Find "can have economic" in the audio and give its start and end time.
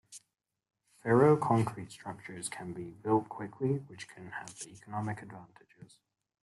4.09-5.21